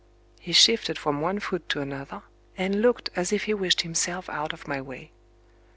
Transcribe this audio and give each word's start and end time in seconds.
He 0.39 0.51
shifted 0.51 0.97
from 0.97 1.21
one 1.21 1.39
foot 1.39 1.69
to 1.69 1.79
another, 1.79 2.23
and 2.57 2.81
looked 2.81 3.11
as 3.15 3.31
if 3.31 3.43
he 3.43 3.53
wished 3.53 3.81
himself 3.81 4.29
out 4.31 4.51
of 4.51 4.67
my 4.67 4.81
way. 4.81 5.11